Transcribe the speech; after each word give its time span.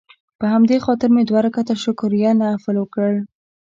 په 0.39 0.45
همدې 0.53 0.77
خاطر 0.85 1.09
مې 1.15 1.23
دوه 1.29 1.39
رکعته 1.45 1.73
شکريه 1.83 2.31
نفل 2.41 2.75
وکړ. 2.79 3.11